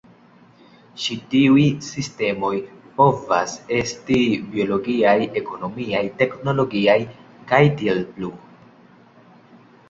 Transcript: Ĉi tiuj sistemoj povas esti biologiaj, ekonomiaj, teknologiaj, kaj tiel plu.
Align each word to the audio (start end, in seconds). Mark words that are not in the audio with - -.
Ĉi 1.01 1.15
tiuj 1.33 1.65
sistemoj 1.87 2.49
povas 2.95 3.53
esti 3.81 4.17
biologiaj, 4.55 5.13
ekonomiaj, 5.43 6.03
teknologiaj, 6.23 6.97
kaj 7.53 7.61
tiel 7.83 8.03
plu. 8.17 8.33